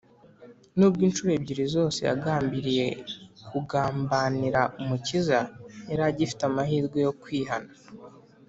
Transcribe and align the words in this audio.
nubwo 0.77 1.01
incuro 1.07 1.29
ebyiri 1.37 1.65
zose 1.75 1.99
yagambiriye 2.09 2.85
kugambanira 3.49 4.61
umukiza, 4.81 5.39
yari 5.89 6.03
agifite 6.11 6.41
amahirwe 6.49 6.97
yo 7.05 7.13
kwihana 7.21 7.71